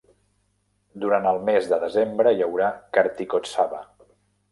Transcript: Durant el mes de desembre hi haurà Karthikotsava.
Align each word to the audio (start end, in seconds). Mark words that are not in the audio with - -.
Durant 1.03 1.27
el 1.31 1.37
mes 1.49 1.67
de 1.73 1.79
desembre 1.83 2.33
hi 2.37 2.41
haurà 2.47 2.71
Karthikotsava. 2.99 3.83